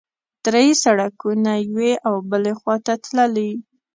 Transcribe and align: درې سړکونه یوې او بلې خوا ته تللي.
درې 0.45 0.65
سړکونه 0.83 1.51
یوې 1.69 1.93
او 2.07 2.15
بلې 2.29 2.53
خوا 2.59 2.75
ته 2.85 2.93
تللي. 3.03 3.51